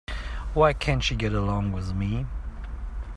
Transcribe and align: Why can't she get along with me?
Why 0.55 0.73
can't 0.73 1.03
she 1.03 1.13
get 1.15 1.31
along 1.31 1.73
with 1.73 1.93
me? 1.93 2.25